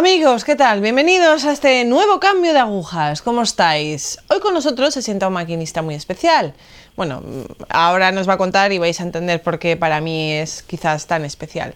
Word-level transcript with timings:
Amigos, 0.00 0.44
¿qué 0.44 0.56
tal? 0.56 0.80
Bienvenidos 0.80 1.44
a 1.44 1.52
este 1.52 1.84
nuevo 1.84 2.20
cambio 2.20 2.54
de 2.54 2.58
agujas. 2.58 3.20
¿Cómo 3.20 3.42
estáis? 3.42 4.18
Hoy 4.30 4.40
con 4.40 4.54
nosotros 4.54 4.94
se 4.94 5.02
sienta 5.02 5.28
un 5.28 5.34
maquinista 5.34 5.82
muy 5.82 5.94
especial. 5.94 6.54
Bueno, 6.96 7.22
ahora 7.68 8.10
nos 8.10 8.26
va 8.26 8.32
a 8.32 8.38
contar 8.38 8.72
y 8.72 8.78
vais 8.78 8.98
a 8.98 9.02
entender 9.02 9.42
por 9.42 9.58
qué 9.58 9.76
para 9.76 10.00
mí 10.00 10.32
es 10.32 10.62
quizás 10.62 11.06
tan 11.06 11.26
especial. 11.26 11.74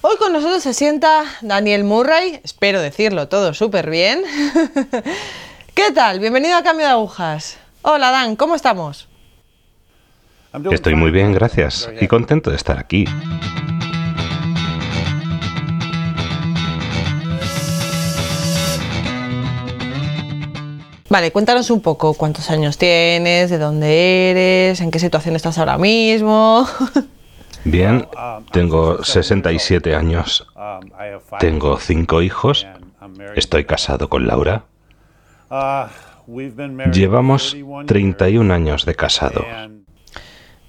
Hoy 0.00 0.16
con 0.16 0.32
nosotros 0.32 0.62
se 0.62 0.72
sienta 0.72 1.24
Daniel 1.42 1.84
Murray, 1.84 2.40
espero 2.42 2.80
decirlo 2.80 3.28
todo 3.28 3.52
súper 3.52 3.90
bien. 3.90 4.22
¿Qué 5.74 5.92
tal? 5.94 6.20
Bienvenido 6.20 6.56
a 6.56 6.62
Cambio 6.62 6.86
de 6.86 6.92
Agujas. 6.92 7.58
Hola 7.82 8.10
Dan, 8.10 8.36
¿cómo 8.36 8.54
estamos? 8.54 9.08
Estoy 10.70 10.94
muy 10.94 11.10
bien, 11.10 11.34
gracias, 11.34 11.90
y 12.00 12.06
contento 12.06 12.48
de 12.48 12.56
estar 12.56 12.78
aquí. 12.78 13.04
Vale, 21.08 21.32
cuéntanos 21.32 21.70
un 21.70 21.80
poco 21.80 22.14
cuántos 22.14 22.50
años 22.50 22.76
tienes, 22.76 23.48
de 23.48 23.58
dónde 23.58 24.30
eres, 24.30 24.80
en 24.80 24.90
qué 24.90 24.98
situación 24.98 25.36
estás 25.36 25.56
ahora 25.58 25.78
mismo. 25.78 26.66
Bien, 27.64 28.06
tengo 28.52 29.02
67 29.02 29.94
años. 29.94 30.46
Tengo 31.38 31.78
cinco 31.78 32.22
hijos. 32.22 32.66
Estoy 33.34 33.64
casado 33.64 34.08
con 34.08 34.26
Laura. 34.26 34.64
Llevamos 36.92 37.56
31 37.86 38.52
años 38.54 38.84
de 38.84 38.94
casado. 38.94 39.44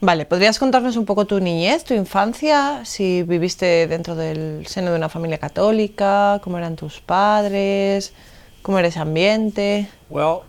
Vale, 0.02 0.26
¿podrías 0.26 0.58
contarnos 0.58 0.95
un 0.95 1.06
poco 1.06 1.26
tu 1.26 1.42
niñez, 1.42 1.84
tu 1.84 1.94
infancia? 1.94 2.86
Si 2.86 3.23
viviste 3.23 3.86
dentro 3.88 4.16
del 4.16 4.66
seno 4.66 4.92
de 4.92 4.98
una 4.98 5.10
familia 5.10 5.38
católica, 5.38 6.40
cómo 6.42 6.58
eran 6.58 6.78
tus 6.78 7.02
padres, 7.02 8.14
cómo 8.62 8.80
era 8.80 8.88
ese 8.88 9.00
ambiente. 9.00 9.90
Uh, 10.10 10.40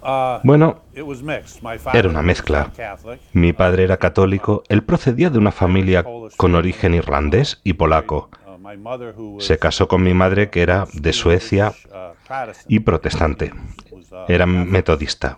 bueno, 0.42 0.80
era 1.92 2.08
una 2.08 2.22
mezcla. 2.22 2.70
Mi 3.32 3.52
padre 3.52 3.84
era 3.84 3.96
católico, 3.96 4.62
él 4.68 4.82
procedía 4.82 5.30
de 5.30 5.38
una 5.38 5.52
familia 5.52 6.04
con 6.36 6.54
origen 6.54 6.94
irlandés 6.94 7.60
y 7.64 7.74
polaco. 7.74 8.30
Uh, 9.16 9.40
Se 9.40 9.58
casó 9.58 9.88
con 9.88 10.02
mi 10.02 10.14
madre 10.14 10.50
que 10.50 10.62
era 10.62 10.86
de 10.92 11.12
Suecia 11.12 11.72
uh, 11.90 12.52
y 12.68 12.80
protestante. 12.80 13.52
Era 14.28 14.46
metodista. 14.46 15.36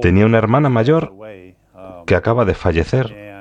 Tenía 0.00 0.26
una 0.26 0.38
hermana 0.38 0.68
mayor 0.68 1.12
um, 1.12 2.04
que 2.06 2.14
acaba 2.14 2.44
de 2.44 2.54
fallecer. 2.54 3.31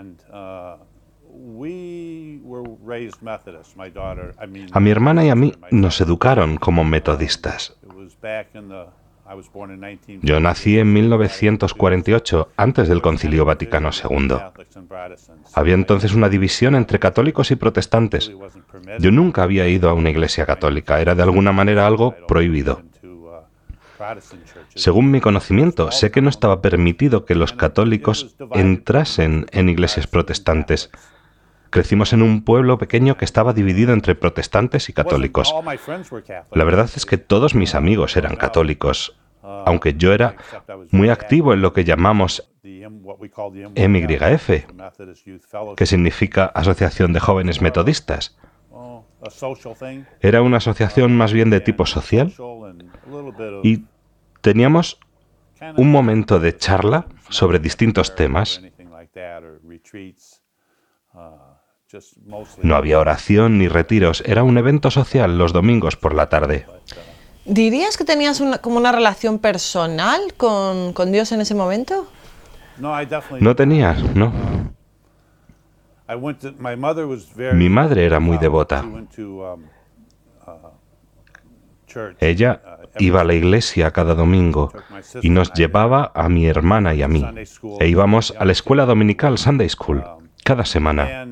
A 4.72 4.80
mi 4.80 4.90
hermana 4.90 5.26
y 5.26 5.30
a 5.30 5.36
mí 5.36 5.54
nos 5.72 6.02
educaron 6.02 6.58
como 6.58 6.84
metodistas. 6.84 7.78
Yo 10.22 10.40
nací 10.40 10.78
en 10.78 10.94
1948, 10.94 12.50
antes 12.58 12.90
del 12.90 13.02
Concilio 13.02 13.46
Vaticano 13.46 13.90
II. 13.92 14.36
Había 15.54 15.74
entonces 15.74 16.14
una 16.14 16.28
división 16.28 16.76
entre 16.76 17.00
católicos 17.00 17.52
y 17.52 17.56
protestantes. 17.56 18.32
Yo 19.00 19.12
nunca 19.12 19.44
había 19.44 19.68
ido 19.68 19.90
a 19.90 19.94
una 19.94 20.10
iglesia 20.10 20.46
católica, 20.46 21.00
era 21.00 21.16
de 21.16 21.24
alguna 21.24 21.52
manera 21.54 21.88
algo 21.88 22.16
prohibido. 22.28 22.82
Según 24.76 25.12
mi 25.12 25.22
conocimiento, 25.22 25.92
sé 25.92 26.12
que 26.12 26.22
no 26.22 26.30
estaba 26.30 26.62
permitido 26.62 27.24
que 27.26 27.36
los 27.36 27.54
católicos 27.54 28.36
entrasen 28.52 29.46
en 29.52 29.70
iglesias 29.70 30.08
protestantes, 30.08 30.90
Crecimos 31.72 32.12
en 32.12 32.22
un 32.22 32.44
pueblo 32.44 32.78
pequeño 32.78 33.16
que 33.16 33.24
estaba 33.24 33.54
dividido 33.54 33.94
entre 33.94 34.14
protestantes 34.14 34.90
y 34.90 34.94
católicos. 34.94 35.56
La 36.52 36.64
verdad 36.66 36.90
es 36.94 37.06
que 37.06 37.18
todos 37.18 37.56
mis 37.56 37.76
amigos 37.76 38.18
eran 38.18 38.36
católicos, 38.36 39.18
aunque 39.42 39.94
yo 39.94 40.14
era 40.14 40.36
muy 40.92 41.10
activo 41.10 41.54
en 41.54 41.62
lo 41.62 41.72
que 41.72 41.86
llamamos 41.86 42.52
MYF, 42.64 44.50
que 45.78 45.86
significa 45.86 46.46
Asociación 46.46 47.14
de 47.14 47.22
Jóvenes 47.22 47.62
Metodistas. 47.62 48.38
Era 50.20 50.42
una 50.42 50.58
asociación 50.58 51.16
más 51.16 51.32
bien 51.32 51.50
de 51.52 51.62
tipo 51.62 51.86
social 51.86 52.34
y 53.64 53.86
teníamos 54.42 55.00
un 55.78 55.90
momento 55.90 56.40
de 56.40 56.58
charla 56.58 57.06
sobre 57.30 57.60
distintos 57.60 58.14
temas. 58.16 58.62
No 62.62 62.76
había 62.76 63.00
oración 63.00 63.58
ni 63.58 63.68
retiros, 63.68 64.24
era 64.26 64.44
un 64.44 64.58
evento 64.58 64.92
social 64.92 65.38
los 65.38 65.54
domingos 65.54 65.96
por 65.96 66.14
la 66.14 66.30
tarde. 66.30 66.66
¿Dirías 67.46 67.98
que 67.98 68.06
tenías 68.06 68.42
como 68.62 68.78
una 68.78 68.92
relación 68.92 69.40
personal 69.40 70.22
con, 70.38 70.94
con, 70.94 71.12
Dios 71.12 71.32
en 71.32 71.42
ese 71.42 71.56
momento? 71.56 72.08
No 72.78 73.56
tenía, 73.56 73.94
no. 74.14 74.32
Mi 77.54 77.70
madre 77.70 78.06
era 78.06 78.20
muy 78.20 78.38
devota. 78.38 78.86
Ella 82.20 82.62
iba 83.00 83.22
a 83.22 83.24
la 83.24 83.34
iglesia 83.34 83.92
cada 83.92 84.14
domingo 84.14 84.72
y 85.22 85.30
nos 85.30 85.54
llevaba 85.54 86.12
a 86.14 86.30
mi 86.30 86.46
hermana 86.46 86.94
y 86.94 87.02
a 87.02 87.08
mí. 87.08 87.26
E 87.80 87.88
íbamos 87.88 88.34
a 88.38 88.46
la 88.46 88.52
escuela 88.52 88.86
dominical 88.86 89.38
Sunday 89.38 89.70
School 89.70 90.04
cada 90.44 90.66
semana. 90.66 91.28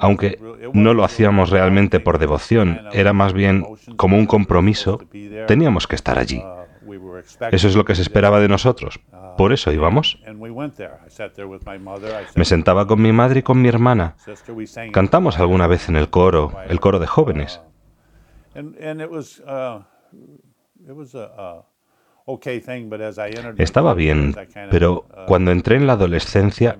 Aunque 0.00 0.38
no 0.72 0.94
lo 0.94 1.04
hacíamos 1.04 1.50
realmente 1.50 2.00
por 2.00 2.18
devoción, 2.18 2.80
era 2.92 3.12
más 3.12 3.32
bien 3.32 3.64
como 3.96 4.16
un 4.16 4.26
compromiso, 4.26 5.00
teníamos 5.46 5.86
que 5.86 5.96
estar 5.96 6.18
allí. 6.18 6.42
Eso 7.50 7.68
es 7.68 7.76
lo 7.76 7.84
que 7.84 7.94
se 7.94 8.02
esperaba 8.02 8.40
de 8.40 8.48
nosotros. 8.48 9.00
Por 9.36 9.52
eso 9.52 9.72
íbamos. 9.72 10.18
Me 12.34 12.44
sentaba 12.44 12.86
con 12.86 13.02
mi 13.02 13.12
madre 13.12 13.40
y 13.40 13.42
con 13.42 13.60
mi 13.60 13.68
hermana. 13.68 14.16
Cantamos 14.92 15.38
alguna 15.38 15.66
vez 15.66 15.88
en 15.88 15.96
el 15.96 16.10
coro, 16.10 16.52
el 16.68 16.80
coro 16.80 16.98
de 16.98 17.06
jóvenes. 17.06 17.60
Estaba 23.58 23.92
bien, 23.94 24.34
pero 24.70 25.06
uh, 25.10 25.26
cuando 25.26 25.50
entré 25.50 25.76
en 25.76 25.86
la 25.86 25.92
adolescencia, 25.92 26.78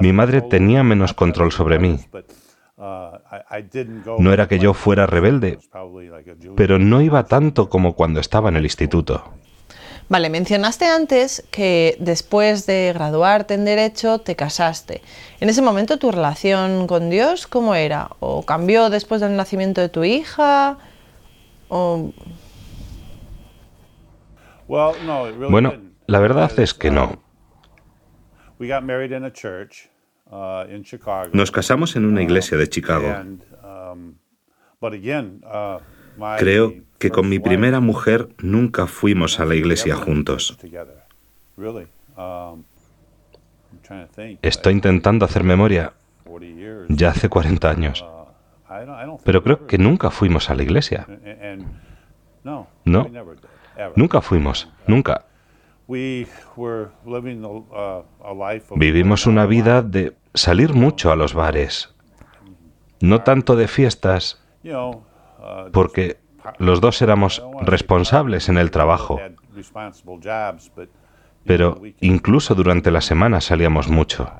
mi 0.00 0.12
madre 0.12 0.42
tenía 0.42 0.82
menos 0.82 1.14
control 1.14 1.52
sobre 1.52 1.78
mí. 1.78 2.00
Uh, 2.76 3.18
no 4.18 4.32
era 4.32 4.48
que 4.48 4.58
yo 4.58 4.74
fuera 4.74 5.06
rebelde, 5.06 5.58
pero 6.56 6.78
no 6.78 7.02
iba 7.02 7.26
tanto 7.26 7.68
como 7.68 7.94
cuando 7.94 8.20
estaba 8.20 8.48
en 8.48 8.56
el 8.56 8.64
instituto. 8.64 9.22
Vale, 10.08 10.28
mencionaste 10.28 10.86
antes 10.86 11.46
que 11.52 11.96
después 12.00 12.66
de 12.66 12.90
graduarte 12.92 13.54
en 13.54 13.64
Derecho 13.64 14.18
te 14.18 14.34
casaste. 14.34 15.02
En 15.38 15.48
ese 15.48 15.62
momento 15.62 15.98
tu 15.98 16.10
relación 16.10 16.88
con 16.88 17.10
Dios, 17.10 17.46
¿cómo 17.46 17.76
era? 17.76 18.10
¿O 18.18 18.44
cambió 18.44 18.90
después 18.90 19.20
del 19.20 19.36
nacimiento 19.36 19.80
de 19.80 19.88
tu 19.88 20.02
hija? 20.02 20.78
¿O 21.68 22.10
bueno, 24.70 25.74
la 26.06 26.20
verdad 26.20 26.58
es 26.58 26.74
que 26.74 26.90
no. 26.92 27.20
Uh, 30.30 30.64
Nos 31.32 31.50
casamos 31.50 31.96
en 31.96 32.04
una 32.04 32.22
iglesia 32.22 32.56
de 32.56 32.68
Chicago. 32.68 33.08
Um, 33.64 34.14
uh, 34.80 36.36
Creo 36.38 36.74
que 36.98 37.10
con 37.10 37.28
mi 37.28 37.40
primera 37.40 37.80
mujer 37.80 38.28
nunca 38.38 38.86
fuimos 38.86 39.40
a 39.40 39.44
la 39.44 39.56
iglesia 39.56 39.96
juntos. 39.96 40.56
Um, 42.16 42.62
Estoy 44.42 44.72
intentando 44.72 45.24
hacer 45.24 45.42
memoria. 45.42 45.94
Ya 46.88 47.08
hace 47.08 47.28
40 47.28 47.70
años. 47.70 48.02
Uh, 48.02 49.18
Pero 49.24 49.42
creo 49.42 49.66
que 49.66 49.78
nunca 49.78 50.10
fuimos 50.10 50.48
a 50.48 50.54
la 50.54 50.62
iglesia. 50.62 51.08
No. 52.44 52.68
Nunca 53.96 54.20
fuimos, 54.20 54.70
nunca. 54.86 55.26
Vivimos 58.76 59.26
una 59.26 59.46
vida 59.46 59.82
de 59.82 60.16
salir 60.34 60.74
mucho 60.74 61.10
a 61.10 61.16
los 61.16 61.34
bares, 61.34 61.94
no 63.00 63.22
tanto 63.22 63.56
de 63.56 63.66
fiestas, 63.66 64.40
porque 65.72 66.18
los 66.58 66.80
dos 66.80 67.02
éramos 67.02 67.42
responsables 67.62 68.48
en 68.48 68.58
el 68.58 68.70
trabajo, 68.70 69.20
pero 71.44 71.80
incluso 72.00 72.54
durante 72.54 72.90
la 72.90 73.00
semana 73.00 73.40
salíamos 73.40 73.88
mucho. 73.88 74.30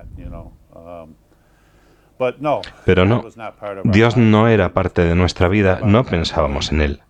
Pero 2.84 3.06
no, 3.06 3.24
Dios 3.84 4.16
no 4.16 4.46
era 4.48 4.74
parte 4.74 5.04
de 5.04 5.14
nuestra 5.14 5.48
vida, 5.48 5.80
no 5.82 6.04
pensábamos 6.04 6.70
en 6.70 6.80
Él. 6.82 7.02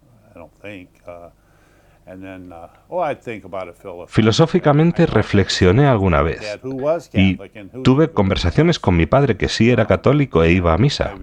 Uh, 2.13 2.67
oh, 2.89 4.07
Filosóficamente 4.09 5.07
reflexioné 5.07 5.87
alguna 5.87 6.23
vez 6.23 6.59
y 7.13 7.39
tuve 7.85 8.11
conversaciones 8.11 8.81
con 8.81 8.97
mi 8.97 9.07
padre 9.07 9.37
que 9.37 9.49
sí 9.49 9.71
era 9.71 9.87
católico 9.87 10.43
e 10.43 10.51
iba 10.51 10.75
a 10.75 10.79
misa. 10.79 11.15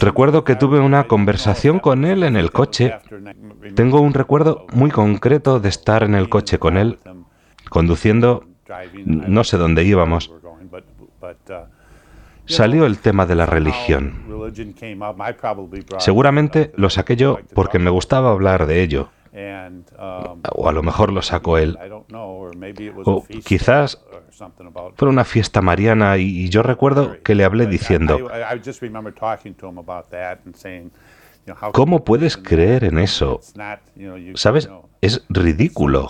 Recuerdo 0.00 0.44
que 0.44 0.56
tuve 0.56 0.80
una 0.80 1.04
conversación 1.04 1.78
con 1.78 2.06
él 2.06 2.22
en 2.22 2.36
el 2.36 2.52
coche. 2.52 2.94
Tengo 3.74 4.00
un 4.00 4.14
recuerdo 4.14 4.66
muy 4.72 4.90
concreto 4.90 5.60
de 5.60 5.68
estar 5.68 6.04
en 6.04 6.14
el 6.14 6.30
coche 6.30 6.58
con 6.58 6.78
él, 6.78 7.00
conduciendo, 7.68 8.46
no 9.04 9.44
sé 9.44 9.58
dónde 9.58 9.84
íbamos. 9.84 10.32
Salió 12.46 12.86
el 12.86 12.98
tema 12.98 13.26
de 13.26 13.34
la 13.34 13.46
religión. 13.46 14.24
Seguramente 15.98 16.72
lo 16.76 16.90
saqué 16.90 17.16
yo 17.16 17.38
porque 17.54 17.78
me 17.78 17.90
gustaba 17.90 18.30
hablar 18.30 18.66
de 18.66 18.82
ello. 18.82 19.10
O 20.54 20.68
a 20.68 20.72
lo 20.72 20.82
mejor 20.82 21.12
lo 21.12 21.22
sacó 21.22 21.58
él. 21.58 21.78
O 23.04 23.24
quizás 23.44 24.04
fue 24.96 25.08
una 25.08 25.24
fiesta 25.24 25.62
mariana 25.62 26.18
y 26.18 26.48
yo 26.48 26.62
recuerdo 26.62 27.16
que 27.22 27.34
le 27.34 27.44
hablé 27.44 27.66
diciendo, 27.66 28.18
¿cómo 31.72 32.04
puedes 32.04 32.36
creer 32.36 32.84
en 32.84 32.98
eso? 32.98 33.40
¿Sabes? 34.34 34.68
Es 35.00 35.24
ridículo. 35.28 36.08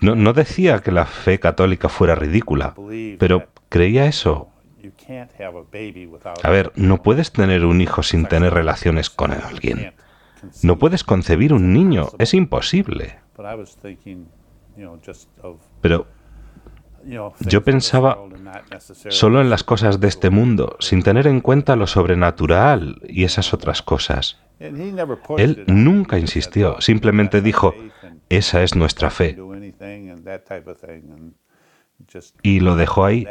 No, 0.00 0.14
no 0.14 0.32
decía 0.32 0.78
que 0.78 0.92
la 0.92 1.06
fe 1.06 1.40
católica 1.40 1.88
fuera 1.88 2.14
ridícula, 2.14 2.74
pero 3.18 3.48
creía 3.68 4.06
eso. 4.06 4.49
A 6.42 6.50
ver, 6.50 6.72
no 6.76 7.02
puedes 7.02 7.32
tener 7.32 7.64
un 7.64 7.80
hijo 7.80 8.02
sin 8.02 8.26
tener 8.26 8.52
relaciones 8.52 9.10
con 9.10 9.32
alguien. 9.32 9.92
No 10.62 10.78
puedes 10.78 11.04
concebir 11.04 11.52
un 11.52 11.72
niño, 11.72 12.08
es 12.18 12.34
imposible. 12.34 13.18
Pero 15.80 16.06
yo 17.40 17.64
pensaba 17.64 18.18
solo 19.08 19.40
en 19.40 19.50
las 19.50 19.64
cosas 19.64 20.00
de 20.00 20.08
este 20.08 20.30
mundo, 20.30 20.76
sin 20.80 21.02
tener 21.02 21.26
en 21.26 21.40
cuenta 21.40 21.76
lo 21.76 21.86
sobrenatural 21.86 23.00
y 23.08 23.24
esas 23.24 23.54
otras 23.54 23.82
cosas. 23.82 24.40
Él 24.58 25.64
nunca 25.66 26.18
insistió, 26.18 26.80
simplemente 26.80 27.40
dijo, 27.40 27.74
esa 28.28 28.62
es 28.62 28.76
nuestra 28.76 29.10
fe. 29.10 29.36
Y 32.42 32.60
lo 32.60 32.76
dejó 32.76 33.04
ahí. 33.04 33.26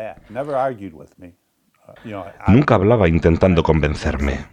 Nunca 2.47 2.75
hablaba 2.75 3.07
intentando 3.07 3.63
convencerme. 3.63 4.45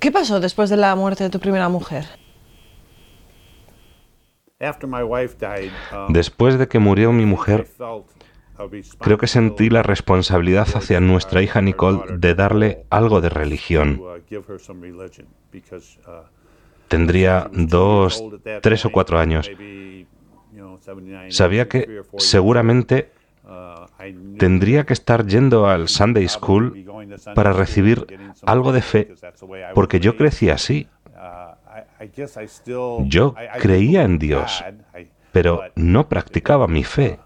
¿Qué 0.00 0.12
pasó 0.12 0.40
después 0.40 0.70
de 0.70 0.76
la 0.76 0.94
muerte 0.94 1.24
de 1.24 1.30
tu 1.30 1.40
primera 1.40 1.68
mujer? 1.68 2.06
Después 6.08 6.58
de 6.58 6.68
que 6.68 6.78
murió 6.78 7.12
mi 7.12 7.24
mujer, 7.24 7.68
creo 8.98 9.18
que 9.18 9.26
sentí 9.26 9.70
la 9.70 9.82
responsabilidad 9.82 10.68
hacia 10.74 11.00
nuestra 11.00 11.42
hija 11.42 11.60
Nicole 11.62 12.18
de 12.18 12.34
darle 12.34 12.86
algo 12.90 13.20
de 13.20 13.28
religión. 13.28 14.00
Tendría 16.88 17.50
dos, 17.52 18.24
tres 18.62 18.84
o 18.84 18.90
cuatro 18.90 19.18
años. 19.18 19.50
Sabía 21.28 21.68
que 21.68 22.02
seguramente 22.18 23.10
tendría 24.38 24.84
que 24.84 24.92
estar 24.92 25.26
yendo 25.26 25.66
al 25.66 25.88
Sunday 25.88 26.28
School 26.28 26.84
para 27.34 27.52
recibir 27.52 28.06
algo 28.44 28.72
de 28.72 28.82
fe, 28.82 29.14
porque 29.74 30.00
yo 30.00 30.16
crecí 30.16 30.50
así. 30.50 30.88
Yo 33.06 33.34
creía 33.60 34.02
en 34.02 34.18
Dios, 34.18 34.64
pero 35.32 35.62
no 35.74 36.08
practicaba 36.08 36.66
mi 36.66 36.84
fe. 36.84 37.18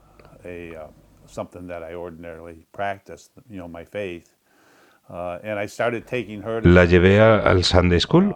La 6.63 6.85
llevé 6.85 7.21
al 7.21 7.65
Sunday 7.65 8.01
School. 8.01 8.35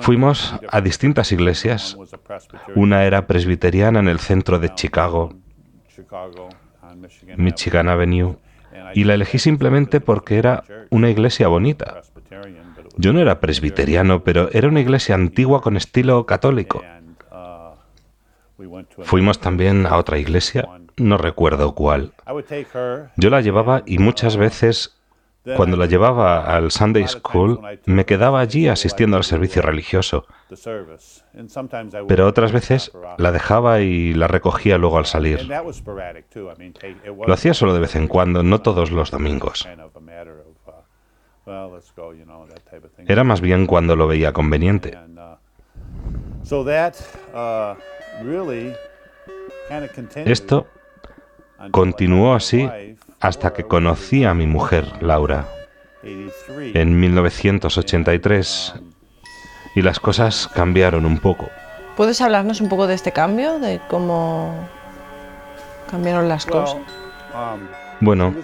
Fuimos 0.00 0.54
a 0.70 0.80
distintas 0.80 1.32
iglesias. 1.32 1.96
Una 2.74 3.04
era 3.04 3.26
presbiteriana 3.26 4.00
en 4.00 4.08
el 4.08 4.20
centro 4.20 4.58
de 4.58 4.74
Chicago, 4.74 5.34
Michigan 7.36 7.88
Avenue, 7.88 8.36
y 8.94 9.04
la 9.04 9.14
elegí 9.14 9.38
simplemente 9.38 10.00
porque 10.00 10.38
era 10.38 10.62
una 10.90 11.10
iglesia 11.10 11.48
bonita. 11.48 12.02
Yo 12.96 13.12
no 13.12 13.20
era 13.20 13.40
presbiteriano, 13.40 14.22
pero 14.22 14.50
era 14.52 14.68
una 14.68 14.80
iglesia 14.80 15.14
antigua 15.14 15.60
con 15.60 15.76
estilo 15.76 16.24
católico. 16.24 16.82
Fuimos 19.02 19.38
también 19.40 19.86
a 19.86 19.96
otra 19.96 20.18
iglesia, 20.18 20.66
no 20.96 21.18
recuerdo 21.18 21.74
cuál. 21.74 22.12
Yo 23.16 23.30
la 23.30 23.40
llevaba 23.40 23.82
y 23.84 23.98
muchas 23.98 24.36
veces, 24.36 24.95
cuando 25.54 25.76
la 25.76 25.86
llevaba 25.86 26.44
al 26.56 26.70
Sunday 26.70 27.06
School, 27.06 27.60
me 27.84 28.04
quedaba 28.04 28.40
allí 28.40 28.68
asistiendo 28.68 29.16
al 29.16 29.24
servicio 29.24 29.62
religioso. 29.62 30.26
Pero 32.08 32.26
otras 32.26 32.52
veces 32.52 32.92
la 33.18 33.32
dejaba 33.32 33.80
y 33.80 34.14
la 34.14 34.26
recogía 34.26 34.78
luego 34.78 34.98
al 34.98 35.06
salir. 35.06 35.48
Lo 37.26 37.32
hacía 37.32 37.54
solo 37.54 37.74
de 37.74 37.80
vez 37.80 37.94
en 37.94 38.08
cuando, 38.08 38.42
no 38.42 38.60
todos 38.60 38.90
los 38.90 39.10
domingos. 39.10 39.68
Era 43.06 43.24
más 43.24 43.40
bien 43.40 43.66
cuando 43.66 43.94
lo 43.94 44.08
veía 44.08 44.32
conveniente. 44.32 44.98
Esto 50.24 50.66
continuó 51.70 52.34
así 52.34 52.68
hasta 53.20 53.52
que 53.52 53.64
conocí 53.64 54.24
a 54.24 54.34
mi 54.34 54.46
mujer, 54.46 54.86
Laura, 55.00 55.46
en 56.02 57.00
1983, 57.00 58.74
y 59.74 59.82
las 59.82 60.00
cosas 60.00 60.48
cambiaron 60.54 61.04
un 61.06 61.18
poco. 61.18 61.48
¿Puedes 61.96 62.20
hablarnos 62.20 62.60
un 62.60 62.68
poco 62.68 62.86
de 62.86 62.94
este 62.94 63.12
cambio, 63.12 63.58
de 63.58 63.80
cómo 63.88 64.54
cambiaron 65.90 66.28
las 66.28 66.46
cosas? 66.46 66.76
Bueno, 68.00 68.34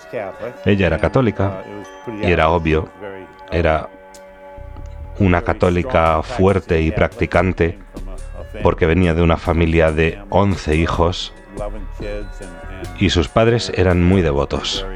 ella 0.64 0.86
era 0.86 0.98
católica 0.98 1.62
y 2.22 2.30
era 2.30 2.48
obvio, 2.50 2.88
era 3.50 3.88
una 5.18 5.42
católica 5.42 6.22
fuerte 6.22 6.80
y 6.80 6.90
practicante 6.90 7.78
porque 8.62 8.86
venía 8.86 9.14
de 9.14 9.22
una 9.22 9.36
familia 9.36 9.92
de 9.92 10.22
11 10.30 10.76
hijos 10.76 11.32
y 12.98 13.10
sus 13.10 13.28
padres 13.28 13.72
eran 13.74 14.02
muy 14.02 14.22
devotos. 14.22 14.86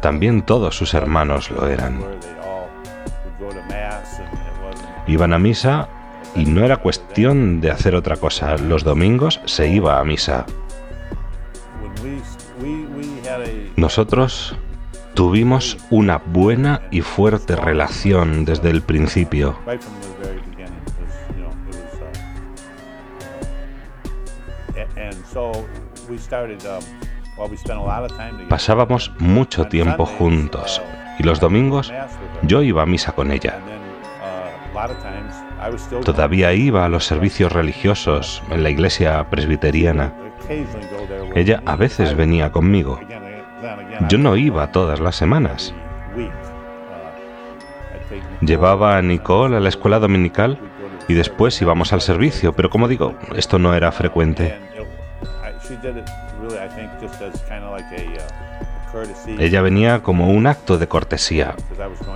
También 0.00 0.42
todos 0.42 0.76
sus 0.76 0.94
hermanos 0.94 1.50
lo 1.50 1.66
eran. 1.66 2.00
Iban 5.06 5.32
a 5.32 5.38
misa 5.38 5.88
y 6.34 6.44
no 6.44 6.64
era 6.64 6.76
cuestión 6.76 7.60
de 7.60 7.70
hacer 7.70 7.94
otra 7.94 8.16
cosa. 8.16 8.56
Los 8.58 8.84
domingos 8.84 9.40
se 9.44 9.68
iba 9.68 9.98
a 9.98 10.04
misa. 10.04 10.46
Nosotros 13.76 14.56
tuvimos 15.14 15.78
una 15.90 16.18
buena 16.18 16.82
y 16.90 17.00
fuerte 17.00 17.56
relación 17.56 18.44
desde 18.44 18.70
el 18.70 18.82
principio. 18.82 19.58
Pasábamos 28.48 29.12
mucho 29.18 29.66
tiempo 29.66 30.06
juntos 30.06 30.82
y 31.18 31.22
los 31.22 31.40
domingos 31.40 31.92
yo 32.42 32.62
iba 32.62 32.82
a 32.82 32.86
misa 32.86 33.12
con 33.12 33.30
ella. 33.30 33.60
Todavía 36.04 36.52
iba 36.52 36.84
a 36.84 36.88
los 36.88 37.04
servicios 37.04 37.52
religiosos 37.52 38.42
en 38.50 38.62
la 38.62 38.70
iglesia 38.70 39.28
presbiteriana. 39.28 40.12
Ella 41.34 41.62
a 41.66 41.76
veces 41.76 42.14
venía 42.14 42.52
conmigo. 42.52 43.00
Yo 44.08 44.18
no 44.18 44.36
iba 44.36 44.70
todas 44.70 45.00
las 45.00 45.16
semanas. 45.16 45.74
Llevaba 48.40 48.96
a 48.96 49.02
Nicole 49.02 49.56
a 49.56 49.60
la 49.60 49.68
escuela 49.68 49.98
dominical 49.98 50.58
y 51.08 51.14
después 51.14 51.60
íbamos 51.60 51.92
al 51.92 52.00
servicio, 52.00 52.52
pero 52.52 52.70
como 52.70 52.86
digo, 52.86 53.14
esto 53.34 53.58
no 53.58 53.74
era 53.74 53.90
frecuente. 53.90 54.67
Ella 59.38 59.62
venía 59.62 60.02
como 60.02 60.30
un 60.30 60.46
acto 60.46 60.78
de 60.78 60.88
cortesía, 60.88 61.54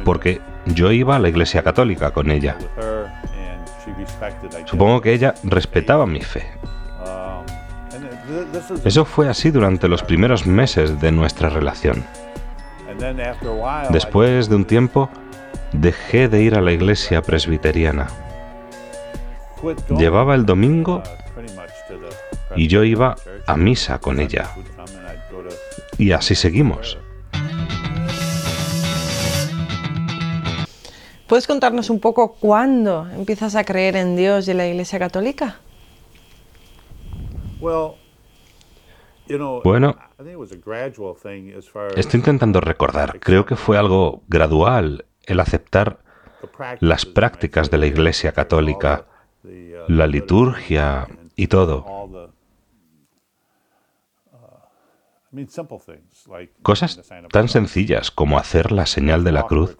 porque 0.05 0.41
yo 0.67 0.91
iba 0.91 1.17
a 1.17 1.19
la 1.19 1.29
iglesia 1.29 1.63
católica 1.63 2.13
con 2.13 2.31
ella. 2.31 2.57
Supongo 4.67 5.01
que 5.01 5.13
ella 5.13 5.35
respetaba 5.45 6.07
mi 6.07 6.21
fe. 6.21 6.47
Eso 8.85 9.05
fue 9.05 9.29
así 9.29 9.51
durante 9.51 9.89
los 9.89 10.03
primeros 10.03 10.47
meses 10.47 11.01
de 11.01 11.13
nuestra 11.13 11.49
relación. 11.49 12.05
Después 13.91 14.49
de 14.49 14.57
un 14.57 14.65
tiempo, 14.65 15.11
dejé 15.73 16.29
de 16.29 16.43
ir 16.43 16.55
a 16.55 16.61
la 16.61 16.73
iglesia 16.73 17.23
presbiteriana. 17.23 18.09
Llevaba 19.99 20.35
el 20.35 20.47
domingo 20.47 21.03
y 22.57 22.69
yo 22.69 22.85
iba 22.85 23.17
a 23.47 23.57
misa 23.57 23.99
con 23.99 24.21
ella. 24.21 24.51
Y 25.99 26.13
así 26.13 26.35
seguimos. 26.35 26.99
¿Puedes 31.27 31.47
contarnos 31.47 31.89
un 31.89 32.01
poco 32.01 32.35
cuándo 32.35 33.09
empiezas 33.17 33.57
a 33.57 33.65
creer 33.65 33.97
en 33.97 34.17
Dios 34.17 34.49
y 34.49 34.51
en 34.51 34.59
la 34.59 34.67
Iglesia 34.67 34.99
Católica? 34.99 35.61
well, 37.63 37.95
you 39.29 39.39
know, 39.39 39.63
Bueno. 39.63 39.97
I 40.19 40.25
think 40.25 40.33
it 40.33 40.39
was 40.39 40.53
a 40.53 40.57
gradual 40.57 41.15
thing 41.15 41.55
as 41.57 41.69
far 41.69 41.87
as 41.87 41.97
Estoy 41.97 42.19
intentando 42.19 42.61
recordar. 42.61 43.21
Creo 43.21 43.47
que 43.47 43.57
fue 43.57 43.79
algo 43.79 44.23
gradual 44.29 45.07
el 45.25 45.41
aceptar 45.41 46.01
the 46.41 46.49
practices 46.49 46.89
las 46.89 47.07
prácticas 47.07 47.71
de 47.71 47.79
la 47.79 47.87
Iglesia 47.87 48.33
Católica, 48.33 49.07
the, 49.43 49.79
uh, 49.79 49.91
la 49.91 50.07
liturgia 50.07 51.07
y 51.37 51.47
todo. 51.47 52.32
Cosas 56.63 57.01
tan 57.31 57.49
sencillas 57.49 58.11
como 58.11 58.39
hacer 58.39 58.71
la 58.71 58.87
señal 58.87 59.25
de 59.25 59.33
la 59.33 59.45
cruz 59.45 59.79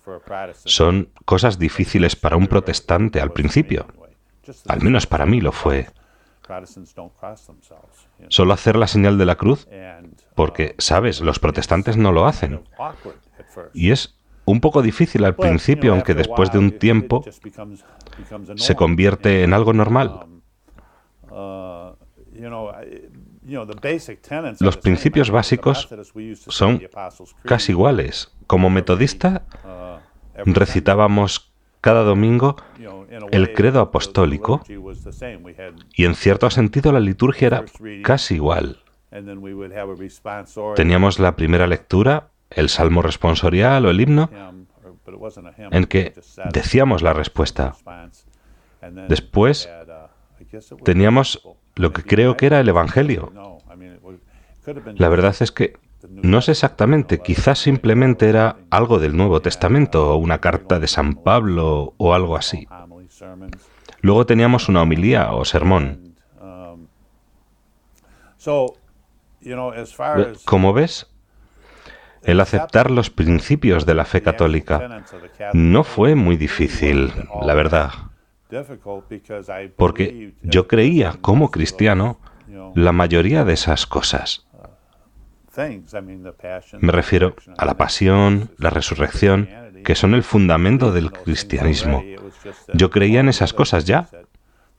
son 0.65 1.11
cosas 1.25 1.59
difíciles 1.59 2.17
para 2.17 2.37
un 2.37 2.47
protestante 2.47 3.21
al 3.21 3.33
principio. 3.33 3.87
Al 4.67 4.83
menos 4.83 5.07
para 5.07 5.27
mí 5.27 5.41
lo 5.41 5.53
fue. 5.53 5.89
Solo 8.29 8.53
hacer 8.53 8.77
la 8.77 8.87
señal 8.87 9.19
de 9.19 9.27
la 9.27 9.37
cruz 9.37 9.67
uh, 9.67 10.07
porque, 10.35 10.75
sabes, 10.79 11.21
los 11.21 11.39
protestantes 11.39 11.97
no 11.97 12.13
lo 12.13 12.27
hacen. 12.27 12.63
Y 13.73 13.91
es 13.91 14.19
un 14.45 14.61
poco 14.61 14.83
difícil 14.83 15.25
al 15.25 15.37
principio, 15.37 15.93
aunque 15.93 16.15
después 16.15 16.51
de 16.51 16.59
un 16.59 16.79
tiempo 16.79 17.25
se 18.57 18.75
convierte 18.75 19.45
en 19.45 19.53
algo 19.53 19.73
normal. 19.73 20.27
Los 24.61 24.77
principios 24.77 25.31
básicos 25.31 25.89
son 26.49 26.83
casi 27.45 27.73
iguales. 27.73 28.33
Como 28.47 28.71
metodista 28.71 29.43
uh, 29.65 30.43
recitábamos 30.53 31.53
cada 31.81 32.03
domingo 32.05 32.57
el 33.33 33.53
credo 33.53 33.81
apostólico 33.81 34.63
y 35.95 36.05
en 36.05 36.15
cierto 36.15 36.49
sentido 36.51 36.93
la 36.93 37.01
liturgia 37.01 37.47
era 37.49 37.65
casi 38.03 38.37
igual. 38.37 38.79
Teníamos 40.77 41.19
la 41.19 41.37
primera 41.37 41.67
lectura, 41.67 42.29
el 42.51 42.69
salmo 42.69 43.03
responsorial 43.03 43.85
o 43.87 43.91
el 43.91 44.01
himno, 44.01 44.31
en 45.71 45.85
que 45.87 46.15
decíamos 46.53 47.03
la 47.03 47.13
respuesta. 47.13 47.75
Después 49.09 49.69
uh, 49.69 50.77
teníamos. 50.85 51.43
Lo 51.75 51.93
que 51.93 52.03
creo 52.03 52.37
que 52.37 52.47
era 52.47 52.61
el 52.61 52.69
Evangelio. 52.69 53.33
La 54.95 55.09
verdad 55.09 55.35
es 55.41 55.53
que 55.53 55.75
no 56.09 56.41
sé 56.41 56.53
exactamente, 56.53 57.19
quizás 57.19 57.59
simplemente 57.59 58.29
era 58.29 58.57
algo 58.71 58.99
del 58.99 59.17
Nuevo 59.17 59.41
Testamento 59.41 60.13
o 60.13 60.17
una 60.17 60.41
carta 60.41 60.79
de 60.79 60.89
San 60.89 61.15
Pablo 61.15 61.95
o 61.97 62.15
algo 62.15 62.37
así. 62.37 62.67
Luego 64.01 64.27
teníamos 64.27 64.69
una 64.69 64.83
homilía 64.83 65.33
o 65.33 65.45
sermón. 65.45 66.15
Como 70.45 70.73
ves, 70.73 71.07
el 72.23 72.41
aceptar 72.41 72.91
los 72.91 73.11
principios 73.11 73.87
de 73.87 73.95
la 73.95 74.05
fe 74.05 74.23
católica 74.23 75.05
no 75.53 75.85
fue 75.85 76.15
muy 76.15 76.37
difícil, 76.37 77.13
la 77.43 77.55
verdad, 77.55 77.91
porque 79.77 80.35
yo 80.43 80.69
creía 80.69 81.17
como 81.21 81.51
cristiano 81.51 82.19
la 82.75 82.93
mayoría 82.93 83.45
de 83.45 83.55
esas 83.55 83.87
cosas. 83.87 84.47
Me 86.81 86.93
refiero 86.93 87.37
a 87.59 87.65
la 87.65 87.77
pasión, 87.77 88.51
la 88.59 88.71
resurrección, 88.71 89.49
que 89.85 89.95
son 89.95 90.15
el 90.15 90.23
fundamento 90.23 90.93
del 90.93 91.13
cristianismo. 91.13 92.03
Yo 92.73 92.91
creía 92.91 93.21
en 93.21 93.29
esas 93.29 93.53
cosas 93.53 93.85
ya. 93.85 94.09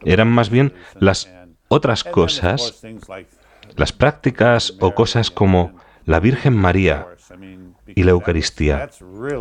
Eran 0.03 0.29
más 0.29 0.49
bien 0.49 0.73
las 0.99 1.31
otras 1.67 2.03
cosas, 2.03 2.83
las 3.75 3.93
prácticas 3.93 4.75
o 4.79 4.93
cosas 4.93 5.31
como 5.31 5.73
la 6.05 6.19
Virgen 6.19 6.55
María 6.55 7.07
y 7.87 8.03
la 8.03 8.11
Eucaristía. 8.11 8.89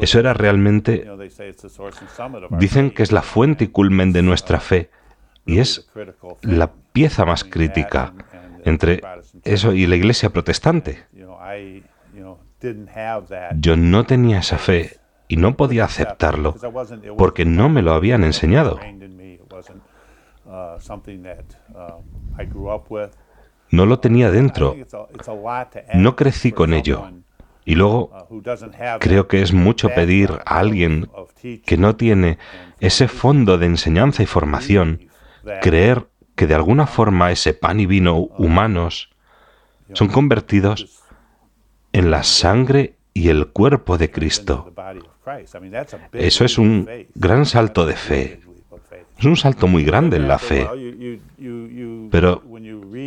Eso 0.01 0.19
era 0.19 0.35
realmente, 0.35 1.07
dicen 2.59 2.91
que 2.91 3.03
es 3.03 3.13
la 3.13 3.23
fuente 3.23 3.65
y 3.65 3.69
culmen 3.69 4.13
de 4.13 4.23
nuestra 4.23 4.61
fe 4.61 4.91
y 5.45 5.59
es 5.59 5.89
la 6.43 6.73
pieza 6.93 7.25
más 7.25 7.45
crítica 7.45 8.15
entre 8.65 9.03
eso 9.45 9.73
y 9.73 9.87
la 9.87 9.97
Iglesia 9.97 10.31
protestante. 10.31 11.05
Yo 13.57 13.77
no 13.77 14.05
tenía 14.05 14.39
esa 14.39 14.59
fe 14.59 14.99
y 15.29 15.37
no 15.37 15.57
podía 15.57 15.85
aceptarlo 15.85 16.55
porque 17.17 17.45
no 17.45 17.69
me 17.69 17.83
lo 17.83 17.93
habían 17.93 18.25
enseñado. 18.25 18.79
No 23.71 23.87
lo 23.87 23.99
tenía 24.01 24.31
dentro. 24.31 24.77
No 25.95 26.17
crecí 26.17 26.53
con 26.53 26.75
ello. 26.75 27.11
Y 27.65 27.75
luego 27.75 28.11
creo 29.01 29.29
que 29.29 29.43
es 29.43 29.53
mucho 29.53 29.89
pedir 29.91 30.31
a 30.45 30.59
alguien 30.59 31.09
que 31.65 31.77
no 31.77 31.97
tiene 31.97 32.39
ese 32.81 33.09
fondo 33.09 33.59
de 33.59 33.67
enseñanza 33.67 34.23
y 34.23 34.27
formación, 34.27 35.09
creer 35.61 36.07
que 36.35 36.47
de 36.47 36.55
alguna 36.55 36.87
forma 36.87 37.31
ese 37.31 37.55
pan 37.55 37.79
y 37.79 37.87
vino 37.87 38.17
humanos 38.17 39.11
son 39.93 40.09
convertidos 40.09 41.03
en 41.93 42.11
la 42.11 42.23
sangre 42.23 42.97
y 43.15 43.29
el 43.29 43.49
cuerpo 43.49 43.99
de 43.99 44.11
Cristo. 44.11 44.73
Eso 46.13 46.45
es 46.45 46.59
un 46.59 46.89
gran 47.15 47.47
salto 47.47 47.87
de 47.87 47.95
fe. 47.95 48.41
Es 49.19 49.25
un 49.25 49.37
salto 49.37 49.69
muy 49.69 49.85
grande 49.85 50.17
en 50.17 50.27
la 50.27 50.39
fe. 50.39 50.67
Pero 52.11 52.43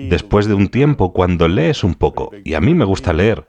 después 0.10 0.46
de 0.46 0.54
un 0.54 0.70
tiempo, 0.70 1.12
cuando 1.12 1.48
lees 1.48 1.84
un 1.84 1.96
poco, 1.96 2.32
y 2.44 2.54
a 2.54 2.62
mí 2.62 2.74
me 2.74 2.86
gusta 2.86 3.12
leer, 3.12 3.46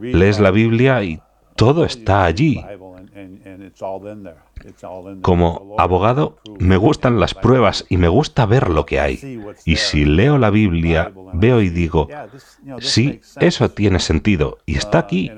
lees 0.00 0.40
la 0.40 0.50
Biblia 0.50 1.02
y 1.02 1.20
todo 1.54 1.84
está 1.84 2.24
allí. 2.24 2.64
Como 5.22 5.74
abogado, 5.78 6.38
me 6.58 6.76
gustan 6.76 7.20
las 7.20 7.34
pruebas 7.34 7.84
y 7.88 7.96
me 7.96 8.08
gusta 8.08 8.46
ver 8.46 8.68
lo 8.68 8.86
que 8.86 9.00
hay. 9.00 9.40
Y 9.64 9.76
si 9.76 10.04
leo 10.04 10.38
la 10.38 10.50
Biblia, 10.50 11.12
veo 11.32 11.60
y 11.60 11.70
digo, 11.70 12.08
sí, 12.78 13.20
eso 13.40 13.70
tiene 13.70 14.00
sentido 14.00 14.58
y 14.66 14.76
está 14.76 14.98
aquí. 14.98 15.30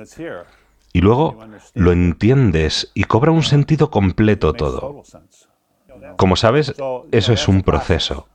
Y 0.93 1.01
luego 1.01 1.39
lo 1.75 1.93
entiendes 1.93 2.91
y 2.95 3.05
cobra 3.05 3.31
un 3.31 3.43
sentido 3.43 3.91
completo 3.91 4.53
todo. 4.53 5.03
Como 6.17 6.37
sabes, 6.37 6.75
eso 7.13 7.33
es 7.33 7.49
un 7.49 7.63
proceso. 7.63 8.27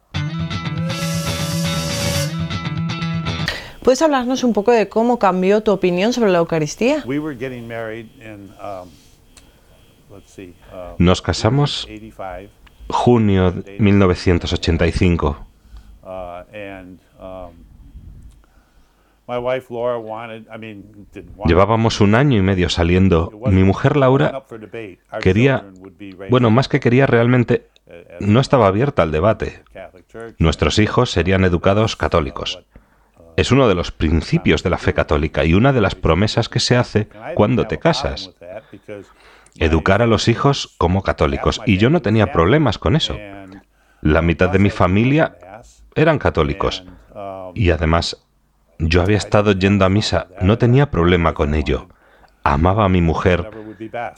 ¿Puedes 3.84 4.02
hablarnos 4.02 4.44
un 4.44 4.54
poco 4.54 4.72
de 4.72 4.88
cómo 4.88 5.20
cambió 5.20 5.62
tu 5.62 5.72
opinión 5.72 6.14
sobre 6.14 6.32
la 6.32 6.40
Eucaristía? 6.40 7.04
We 7.06 7.20
were 7.20 7.38
getting 7.38 7.68
married 7.68 8.08
in, 8.22 8.50
um, 8.62 8.90
let's 10.10 10.32
see, 10.34 10.54
uh, 10.72 10.96
Nos 10.98 11.22
casamos 11.22 11.84
85, 11.84 12.50
junio 12.90 13.52
de 13.52 13.78
1985. 13.80 15.36
uh, 16.04 16.08
and 16.54 17.00
um, 17.20 17.52
my 19.28 19.38
wife 19.38 19.68
Laura 19.70 19.98
wanted, 19.98 20.46
I 20.54 20.58
mean, 20.58 21.08
didn't 21.14 21.36
want 21.36 21.50
Llevábamos 21.50 22.00
un 22.00 22.16
año 22.16 22.38
y 22.38 22.42
medio 22.42 22.70
saliendo. 22.70 23.32
Mi 23.48 23.64
mujer 23.64 23.98
Laura 23.98 24.44
quería, 25.22 25.66
bueno, 26.30 26.50
más 26.52 26.70
que 26.70 26.80
quería 26.80 27.06
realmente, 27.06 27.68
no 28.22 28.40
estaba 28.40 28.68
abierta 28.68 29.04
al 29.04 29.12
debate. 29.12 29.64
Nuestros 30.38 30.80
hijos 30.80 31.12
serían 31.12 31.44
educados 31.44 31.98
católicos. 31.98 32.64
Es 33.36 33.52
uno 33.52 33.68
de 33.68 33.76
los 33.76 33.92
principios 33.92 34.64
de 34.64 34.70
la 34.70 34.78
fe 34.78 34.94
católica 34.94 35.44
y 35.46 35.54
una 35.54 35.74
de 35.74 35.82
las 35.82 35.96
promesas 35.96 36.50
que 36.50 36.60
se 36.60 36.76
hace 36.76 37.10
cuando 37.36 37.68
te 37.68 37.80
casas. 37.80 38.32
Educar 39.58 40.02
a 40.02 40.08
los 40.08 40.28
hijos 40.28 40.76
como 40.78 41.04
católicos. 41.04 41.62
Y 41.66 41.78
yo 41.78 41.90
no 41.90 42.02
tenía 42.02 42.32
problemas 42.32 42.78
con 42.78 42.96
eso. 42.96 43.18
La 44.02 44.22
mitad 44.22 44.50
de 44.50 44.60
mi 44.60 44.70
familia 44.70 45.38
eran 45.96 46.20
católicos. 46.20 46.84
Y 47.56 47.70
además, 47.70 48.26
yo 48.80 49.02
había 49.02 49.18
estado 49.18 49.54
yendo 49.54 49.86
a 49.86 49.90
misa, 49.90 50.28
no 50.42 50.58
tenía 50.58 50.92
problema 50.92 51.34
con 51.34 51.54
ello. 51.54 51.88
Amaba 52.44 52.86
a 52.86 52.90
mi 52.90 53.02
mujer 53.02 53.50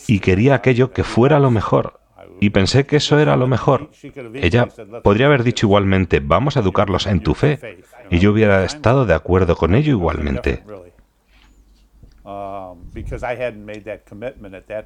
y 0.07 0.19
quería 0.19 0.55
aquello 0.55 0.91
que 0.91 1.03
fuera 1.03 1.39
lo 1.39 1.51
mejor. 1.51 1.99
Y 2.39 2.49
pensé 2.49 2.85
que 2.85 2.97
eso 2.97 3.19
era 3.19 3.35
lo 3.35 3.47
mejor. 3.47 3.89
Ella 4.35 4.67
podría 5.03 5.27
haber 5.27 5.43
dicho 5.43 5.65
igualmente, 5.67 6.19
vamos 6.19 6.57
a 6.57 6.59
educarlos 6.59 7.07
en 7.07 7.21
tu 7.21 7.33
fe. 7.33 7.83
Y 8.09 8.19
yo 8.19 8.31
hubiera 8.31 8.63
estado 8.63 9.05
de 9.05 9.13
acuerdo 9.13 9.55
con 9.55 9.75
ello 9.75 9.91
igualmente. 9.91 10.63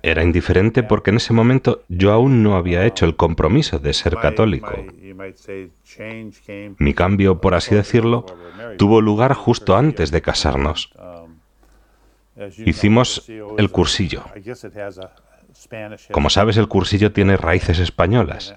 Era 0.03 0.23
indiferente 0.23 0.83
porque 0.83 1.09
en 1.11 1.17
ese 1.17 1.33
momento 1.33 1.83
yo 1.87 2.11
aún 2.11 2.43
no 2.43 2.55
había 2.55 2.85
hecho 2.85 3.05
el 3.05 3.15
compromiso 3.15 3.79
de 3.79 3.93
ser 3.93 4.15
católico. 4.17 4.73
Mi 6.77 6.93
cambio, 6.93 7.39
por 7.39 7.53
así 7.55 7.75
decirlo, 7.75 8.25
tuvo 8.77 9.01
lugar 9.01 9.33
justo 9.33 9.77
antes 9.77 10.11
de 10.11 10.21
casarnos. 10.21 10.91
um, 10.97 11.39
Hicimos 12.65 13.25
CO 13.27 13.55
el 13.57 13.69
cursillo. 13.69 14.23
Como 16.11 16.29
sabes, 16.29 16.57
el 16.57 16.67
cursillo 16.67 17.11
tiene 17.11 17.37
raíces 17.37 17.79
españolas. 17.79 18.55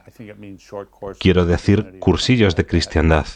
Quiero 1.19 1.47
decir 1.47 1.99
cursillos 1.99 2.57
de 2.57 2.67
cristiandad. 2.67 3.27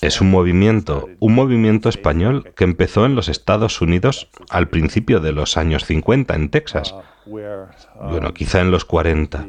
Es 0.00 0.20
un 0.20 0.30
movimiento, 0.30 1.08
un 1.18 1.34
movimiento 1.34 1.88
español 1.88 2.52
que 2.54 2.64
empezó 2.64 3.04
en 3.04 3.14
los 3.14 3.28
Estados 3.28 3.80
Unidos 3.80 4.28
al 4.48 4.68
principio 4.68 5.20
de 5.20 5.32
los 5.32 5.56
años 5.56 5.84
50 5.84 6.34
en 6.34 6.50
Texas. 6.50 6.94
uh, 7.26 7.30
uh, 7.30 8.10
Bueno, 8.10 8.32
quizá 8.32 8.60
en 8.60 8.70
los 8.70 8.84
40. 8.84 9.44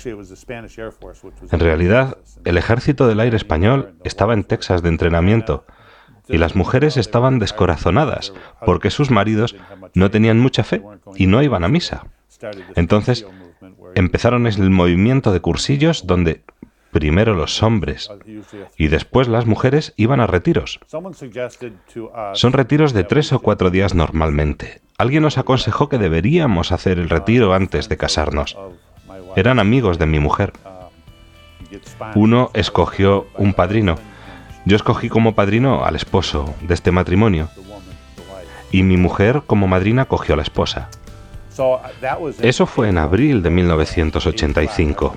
the, 0.00 0.14
uh, 0.14 1.32
En 1.50 1.60
realidad, 1.60 2.18
el 2.44 2.56
ejército 2.56 3.08
del 3.08 3.20
aire 3.20 3.36
español 3.36 3.94
estaba 4.04 4.32
en 4.32 4.44
Texas 4.44 4.82
de 4.82 4.88
entrenamiento 4.90 5.66
y 6.28 6.38
las 6.38 6.56
mujeres 6.56 6.96
estaban 6.96 7.38
descorazonadas 7.38 8.32
porque 8.64 8.90
sus 8.90 9.10
maridos 9.10 9.56
no 9.94 10.10
tenían 10.10 10.38
mucha 10.38 10.64
fe 10.64 10.82
y 11.16 11.26
no 11.26 11.42
iban 11.42 11.64
a 11.64 11.68
misa. 11.68 12.06
Entonces, 12.74 13.26
Empezaron 13.94 14.46
el 14.46 14.70
movimiento 14.70 15.32
de 15.32 15.40
cursillos 15.40 16.06
donde 16.06 16.42
primero 16.90 17.34
los 17.34 17.62
hombres 17.62 18.10
y 18.76 18.88
después 18.88 19.28
las 19.28 19.46
mujeres 19.46 19.94
iban 19.96 20.20
a 20.20 20.26
retiros. 20.26 20.80
Son 22.32 22.52
retiros 22.52 22.92
de 22.92 23.04
tres 23.04 23.32
o 23.32 23.40
cuatro 23.40 23.70
días 23.70 23.94
normalmente. 23.94 24.80
Alguien 24.98 25.22
nos 25.22 25.38
aconsejó 25.38 25.88
que 25.88 25.98
deberíamos 25.98 26.72
hacer 26.72 26.98
el 26.98 27.08
retiro 27.08 27.54
antes 27.54 27.88
de 27.88 27.96
casarnos. 27.96 28.56
Eran 29.36 29.58
amigos 29.58 29.98
de 29.98 30.06
mi 30.06 30.20
mujer. 30.20 30.52
Uno 32.14 32.50
escogió 32.54 33.26
un 33.36 33.54
padrino. 33.54 33.96
Yo 34.64 34.76
escogí 34.76 35.08
como 35.08 35.34
padrino 35.34 35.84
al 35.84 35.96
esposo 35.96 36.54
de 36.62 36.74
este 36.74 36.90
matrimonio 36.90 37.48
y 38.70 38.82
mi 38.82 38.96
mujer 38.96 39.42
como 39.46 39.68
madrina 39.68 40.06
cogió 40.06 40.34
a 40.34 40.36
la 40.36 40.42
esposa. 40.42 40.88
Uh, 41.56 41.78
Eso 42.40 42.66
fue 42.66 42.88
en 42.88 42.98
abril 42.98 43.42
de 43.42 43.50
1985. 43.50 45.16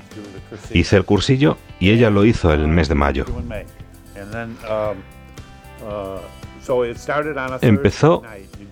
Hice 0.72 0.98
el 0.98 1.06
cursillo 1.06 1.58
y 1.80 1.92
ella 1.92 2.10
lo 2.10 2.26
hizo 2.26 2.54
el 2.54 2.68
mes 2.68 2.88
de 2.90 2.96
mayo. 2.96 3.26
um, 3.26 3.44
uh, 5.88 7.58
Empezó 7.62 8.22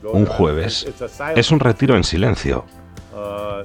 un 0.03 0.25
jueves. 0.25 0.88
Es 1.36 1.51
un 1.51 1.60
retiro 1.60 1.96
en 1.96 2.03
silencio. 2.03 2.65
uh, 3.13 3.63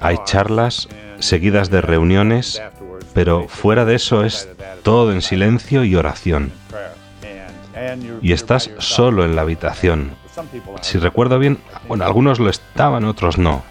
Hay 0.00 0.18
charlas 0.24 0.88
seguidas 1.20 1.70
de 1.70 1.80
reuniones, 1.80 2.60
pero 3.18 3.48
fuera 3.48 3.84
de 3.84 3.96
eso 3.96 4.24
es 4.24 4.48
todo 4.84 5.10
en 5.10 5.22
silencio 5.22 5.82
y 5.82 5.96
oración. 5.96 6.52
Y 8.22 8.30
estás 8.30 8.70
solo 8.78 9.24
en 9.24 9.34
la 9.34 9.42
habitación. 9.42 10.12
Si 10.82 10.98
recuerdo 10.98 11.40
bien, 11.40 11.58
bueno, 11.88 12.04
algunos 12.04 12.38
lo 12.38 12.48
estaban, 12.48 13.04
otros 13.04 13.36
no. 13.36 13.64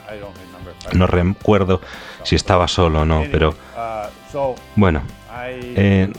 No 0.91 1.07
recuerdo 1.07 1.79
si 2.23 2.35
estaba 2.35 2.67
solo 2.67 3.03
o 3.03 3.05
no, 3.05 3.23
pero 3.31 3.55
bueno, 4.75 5.01
Eh, 5.49 6.11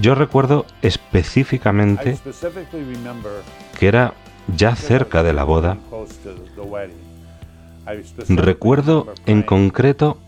yo 0.00 0.14
recuerdo 0.14 0.64
específicamente 0.82 2.18
que 3.80 3.88
era 3.88 4.14
ya 4.54 4.76
cerca 4.76 5.24
de 5.24 5.32
la 5.32 5.42
boda. 5.42 5.76
Recuerdo 8.28 9.12
en 9.26 9.42
concreto 9.42 10.18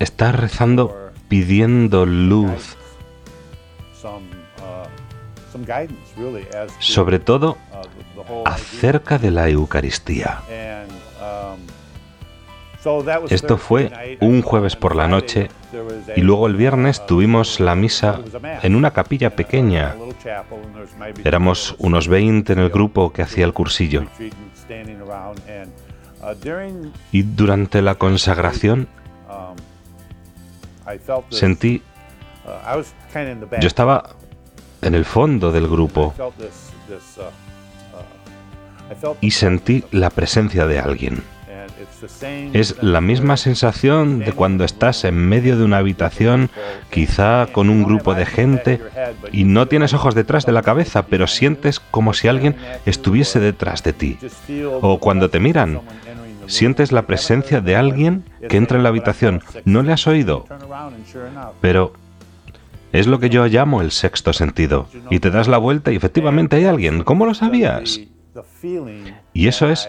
estar 0.00 0.40
rezando 0.40 1.12
pidiendo 1.28 2.06
luz, 2.06 2.76
sobre 6.80 7.18
todo 7.20 7.56
acerca 8.44 9.18
de 9.18 9.30
la 9.30 9.48
Eucaristía. 9.48 10.40
Esto 13.28 13.58
fue 13.58 14.16
un 14.20 14.40
jueves 14.40 14.74
por 14.74 14.96
la 14.96 15.06
noche 15.06 15.50
y 16.16 16.22
luego 16.22 16.46
el 16.46 16.56
viernes 16.56 17.04
tuvimos 17.06 17.60
la 17.60 17.74
misa 17.74 18.20
en 18.62 18.74
una 18.74 18.92
capilla 18.92 19.36
pequeña. 19.36 19.94
Éramos 21.24 21.76
unos 21.78 22.08
20 22.08 22.54
en 22.54 22.58
el 22.58 22.70
grupo 22.70 23.12
que 23.12 23.22
hacía 23.22 23.44
el 23.44 23.52
cursillo. 23.52 24.04
Y 27.12 27.22
durante 27.22 27.82
la 27.82 27.96
consagración 27.96 28.88
sentí, 31.30 31.82
uh, 32.44 32.82
yo 33.60 33.66
estaba 33.66 34.10
en 34.82 34.94
el 34.94 35.04
fondo 35.04 35.52
del 35.52 35.68
grupo 35.68 36.14
uh, 36.18 36.22
uh, 39.06 39.16
y 39.20 39.30
sentí 39.30 39.84
la 39.90 40.10
presencia 40.10 40.66
de 40.66 40.78
alguien. 40.78 41.22
Es 42.52 42.82
la 42.82 43.00
misma 43.00 43.36
sensación 43.36 44.20
de 44.20 44.32
cuando 44.32 44.64
estás 44.64 45.04
en 45.04 45.16
medio 45.16 45.58
de 45.58 45.64
una 45.64 45.78
habitación, 45.78 46.50
quizá 46.90 47.46
con 47.52 47.68
un 47.68 47.84
grupo 47.84 48.14
de 48.14 48.26
gente, 48.26 48.80
y 49.32 49.44
no 49.44 49.68
tienes 49.68 49.92
ojos 49.92 50.14
detrás 50.14 50.46
de 50.46 50.52
la 50.52 50.62
cabeza, 50.62 51.06
pero 51.06 51.26
sientes 51.26 51.80
como 51.80 52.14
si 52.14 52.28
alguien 52.28 52.56
estuviese 52.86 53.40
detrás 53.40 53.82
de 53.82 53.92
ti. 53.92 54.18
O 54.80 54.98
cuando 54.98 55.30
te 55.30 55.40
miran, 55.40 55.80
sientes 56.50 56.92
la 56.92 57.06
presencia 57.06 57.60
de 57.60 57.76
alguien 57.76 58.24
que 58.48 58.56
entra 58.56 58.76
en 58.76 58.82
la 58.82 58.90
habitación. 58.90 59.42
No 59.64 59.82
le 59.82 59.92
has 59.92 60.06
oído, 60.06 60.46
pero 61.60 61.92
es 62.92 63.06
lo 63.06 63.20
que 63.20 63.30
yo 63.30 63.46
llamo 63.46 63.80
el 63.80 63.90
sexto 63.92 64.32
sentido. 64.32 64.88
Y 65.10 65.20
te 65.20 65.30
das 65.30 65.48
la 65.48 65.58
vuelta 65.58 65.92
y 65.92 65.96
efectivamente 65.96 66.56
hay 66.56 66.64
alguien. 66.64 67.04
¿Cómo 67.04 67.26
lo 67.26 67.34
sabías? 67.34 68.00
Y 69.32 69.48
eso 69.48 69.68
es 69.68 69.88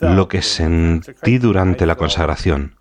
lo 0.00 0.28
que 0.28 0.42
sentí 0.42 1.38
durante 1.38 1.86
la 1.86 1.96
consagración. 1.96 2.76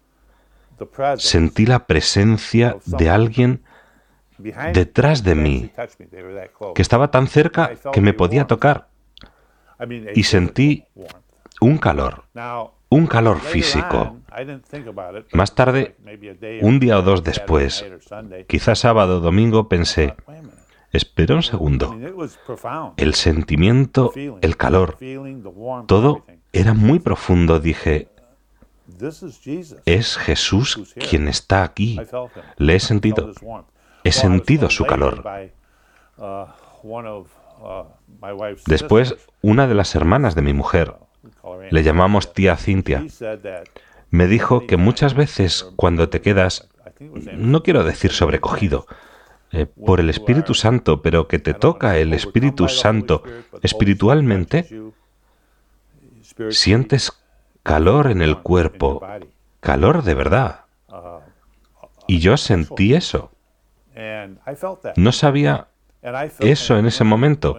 Sentí 1.18 1.66
la 1.66 1.88
presencia 1.88 2.78
de 2.86 3.10
alguien 3.10 3.64
detrás 4.74 5.24
de 5.24 5.34
mí, 5.34 5.72
que 6.76 6.82
estaba 6.82 7.10
tan 7.10 7.28
cerca 7.28 7.72
que 7.92 8.02
me 8.02 8.14
podía 8.14 8.46
tocar. 8.46 8.90
y 10.14 10.24
sentí 10.24 10.86
Un 11.60 11.80
calor, 11.80 12.26
un 12.90 13.08
calor 13.08 13.40
físico. 13.40 14.18
Más 15.34 15.56
tarde, 15.56 15.96
un 16.62 16.80
día 16.80 17.00
o 17.00 17.02
dos 17.02 17.24
después, 17.24 17.86
quizás 18.48 18.80
sábado 18.80 19.18
o 19.18 19.20
domingo, 19.20 19.68
pensé, 19.68 20.16
espera 20.92 21.36
un 21.36 21.44
segundo, 21.44 21.98
el 22.98 23.14
sentimiento, 23.16 24.12
el 24.42 24.58
calor, 24.58 24.98
todo 25.88 26.26
era 26.54 26.74
muy 26.74 27.00
profundo. 27.00 27.60
Dije, 27.60 28.10
es 29.86 30.18
Jesús 30.18 30.94
quien 31.10 31.28
está 31.28 31.64
aquí. 31.64 32.00
Le 32.58 32.76
he 32.76 32.80
sentido. 32.80 33.34
He 34.04 34.12
sentido 34.12 34.70
su 34.70 34.86
calor. 34.86 35.24
Después, 38.66 39.16
una 39.42 39.68
de 39.68 39.76
las 39.76 39.96
hermanas 39.96 40.36
de 40.36 40.42
mi 40.42 40.54
mujer, 40.54 40.96
le 41.72 41.84
llamamos 41.84 42.34
tía 42.34 42.56
Cintia, 42.58 43.06
me 44.10 44.28
dijo 44.28 44.68
que 44.68 44.78
muchas 44.78 45.14
veces 45.14 45.72
cuando 45.76 46.10
te 46.10 46.22
quedas, 46.22 46.70
no 47.00 47.64
quiero 47.64 47.84
decir 47.84 48.12
sobrecogido, 48.12 48.86
eh, 49.52 49.66
por 49.66 50.02
el 50.02 50.10
Espíritu 50.10 50.54
Santo, 50.54 51.02
pero 51.02 51.28
que 51.28 51.40
te 51.40 51.54
toca 51.54 51.98
el 51.98 52.14
Espíritu 52.14 52.68
Santo 52.68 53.24
espiritualmente, 53.62 54.68
sientes 56.50 57.14
calor 57.64 58.12
en 58.12 58.22
el 58.22 58.40
cuerpo, 58.42 59.02
calor 59.62 60.04
de 60.04 60.14
verdad. 60.16 60.66
Y 62.08 62.20
yo 62.20 62.36
sentí 62.36 62.94
eso. 62.94 63.32
No 64.96 65.12
sabía 65.12 65.68
eso 66.40 66.78
en 66.78 66.86
ese 66.86 67.04
momento, 67.04 67.58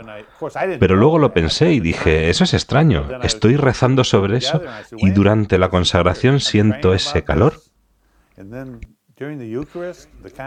pero 0.79 0.97
luego 0.97 1.19
lo 1.19 1.33
pensé 1.33 1.73
y 1.73 1.81
dije, 1.81 2.31
eso 2.31 2.45
es 2.45 2.55
extraño, 2.55 3.09
estoy 3.23 3.57
rezando 3.57 4.05
sobre 4.05 4.39
eso 4.39 4.63
y 4.97 5.11
durante 5.11 5.59
la 5.59 5.69
consagración 5.69 6.41
siento 6.41 6.95
ese 6.95 7.25
calor, 7.25 7.61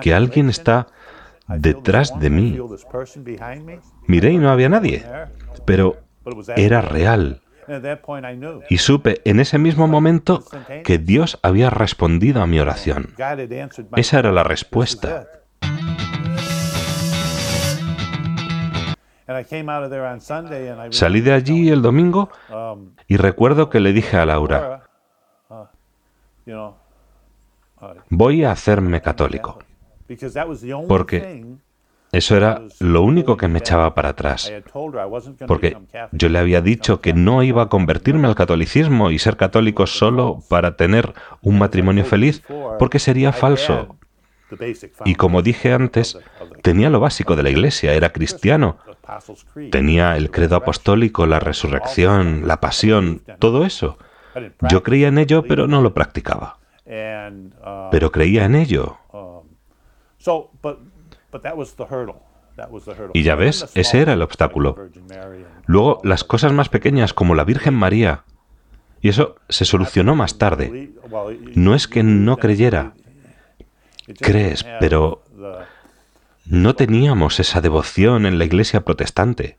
que 0.01 0.13
alguien 0.13 0.49
está 0.49 0.87
detrás 1.47 2.19
de 2.19 2.29
mí. 2.29 2.57
Miré 4.07 4.31
y 4.31 4.37
no 4.37 4.49
había 4.49 4.69
nadie, 4.69 5.05
pero 5.65 5.97
era 6.55 6.81
real. 6.81 7.41
Y 8.69 8.77
supe 8.79 9.21
en 9.25 9.39
ese 9.39 9.57
mismo 9.57 9.87
momento 9.87 10.43
que 10.83 10.97
Dios 10.97 11.39
había 11.41 11.69
respondido 11.69 12.41
a 12.41 12.47
mi 12.47 12.59
oración. 12.59 13.13
Esa 13.95 14.19
era 14.19 14.31
la 14.31 14.43
respuesta. 14.43 15.27
Salí 20.91 21.21
de 21.21 21.33
allí 21.33 21.69
el 21.69 21.81
domingo 21.81 22.29
um, 22.49 22.91
y 23.07 23.17
recuerdo 23.17 23.69
que 23.69 23.79
le 23.79 23.93
dije 23.93 24.17
a 24.17 24.25
Laura, 24.25 24.83
uh, 25.49 25.65
know, 26.45 26.75
voy 28.09 28.43
a 28.43 28.51
hacerme 28.51 29.01
católico, 29.01 29.59
Porque 30.87 31.45
Eso 32.11 32.35
era 32.35 32.61
lo 32.79 33.03
único 33.03 33.37
que 33.37 33.47
me 33.47 33.59
echaba 33.59 33.95
para 33.95 34.09
atrás, 34.09 34.51
porque 35.47 35.77
yo 36.11 36.27
le 36.27 36.39
había 36.39 36.61
dicho 36.61 36.99
que 36.99 37.13
no 37.13 37.41
iba 37.41 37.63
a 37.63 37.69
convertirme 37.69 38.27
al 38.27 38.35
catolicismo 38.35 39.11
y 39.11 39.19
ser 39.19 39.37
católico 39.37 39.87
solo 39.87 40.43
para 40.49 40.75
tener 40.75 41.13
un 41.41 41.57
matrimonio 41.57 42.03
feliz, 42.03 42.43
porque 42.77 42.99
sería 42.99 43.31
falso. 43.31 43.95
Y 45.05 45.15
como 45.15 45.41
dije 45.41 45.71
antes, 45.71 46.19
tenía 46.61 46.89
lo 46.89 46.99
básico 46.99 47.35
de 47.35 47.43
la 47.43 47.49
iglesia, 47.49 47.93
era 47.93 48.11
cristiano, 48.11 48.77
tenía 49.71 50.17
el 50.17 50.31
credo 50.31 50.55
apostólico, 50.55 51.25
la 51.25 51.39
resurrección, 51.39 52.47
la 52.47 52.59
pasión, 52.59 53.21
todo 53.39 53.65
eso. 53.65 53.97
Yo 54.69 54.83
creía 54.83 55.07
en 55.09 55.17
ello, 55.17 55.43
pero 55.43 55.67
no 55.67 55.81
lo 55.81 55.93
practicaba. 55.93 56.57
Pero 57.91 58.11
creía 58.11 58.45
en 58.45 58.55
ello. 58.55 58.97
Y 63.13 63.23
ya 63.23 63.35
ves, 63.35 63.71
ese 63.75 64.01
era 64.01 64.13
el 64.13 64.21
obstáculo. 64.21 64.77
Luego, 65.65 65.99
las 66.03 66.23
cosas 66.23 66.53
más 66.53 66.69
pequeñas 66.69 67.13
como 67.13 67.35
la 67.35 67.43
Virgen 67.43 67.73
María. 67.73 68.23
Y 69.01 69.09
eso 69.09 69.35
se 69.49 69.65
solucionó 69.65 70.15
más 70.15 70.37
tarde. 70.37 70.91
No 71.55 71.73
es 71.73 71.87
que 71.87 72.03
no 72.03 72.37
creyera, 72.37 72.93
crees, 74.19 74.63
pero 74.79 75.23
no 76.51 76.75
teníamos 76.75 77.39
esa 77.39 77.61
devoción 77.61 78.25
en 78.25 78.37
la 78.37 78.43
iglesia 78.43 78.81
protestante. 78.81 79.57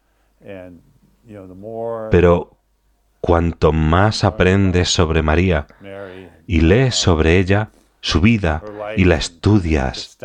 Pero 2.11 2.57
cuanto 3.22 3.72
más 3.72 4.24
aprendes 4.24 4.90
sobre 4.90 5.22
María 5.22 5.66
y 6.46 6.61
lees 6.61 6.94
sobre 6.94 7.38
ella, 7.38 7.70
su 8.02 8.20
vida, 8.20 8.62
y 8.96 9.05
la 9.05 9.14
estudias, 9.14 10.18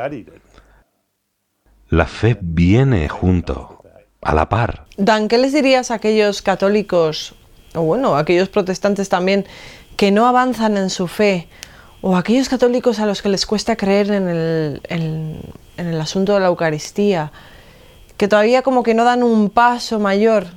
la 1.90 2.06
fe 2.06 2.38
viene 2.42 3.08
junto, 3.08 3.82
a 4.22 4.36
la 4.36 4.50
par. 4.50 4.88
Dan, 4.98 5.30
¿qué 5.30 5.38
les 5.38 5.54
dirías 5.54 5.90
a 5.90 5.94
aquellos 5.96 6.42
católicos, 6.42 7.34
o 7.76 7.82
bueno, 7.84 8.16
a 8.18 8.20
aquellos 8.20 8.50
protestantes 8.50 9.08
también, 9.08 9.46
que 9.96 10.12
no 10.12 10.28
avanzan 10.28 10.76
en 10.76 10.90
su 10.90 11.08
fe? 11.08 11.48
O 12.02 12.18
a 12.18 12.20
aquellos 12.20 12.50
católicos 12.50 13.00
a 13.00 13.06
los 13.06 13.22
que 13.22 13.30
les 13.30 13.46
cuesta 13.46 13.78
creer 13.78 14.12
en 14.12 14.28
el, 14.28 14.82
en- 14.90 15.40
en 15.78 15.88
el 15.88 16.00
asunto 16.02 16.34
de 16.34 16.40
la 16.40 16.48
Eucaristía, 16.48 17.32
que 18.18 18.28
todavía 18.28 18.62
como 18.62 18.84
que 18.84 18.94
no 18.94 19.04
dan 19.04 19.24
un 19.24 19.50
paso 19.50 20.00
mayor. 20.00 20.48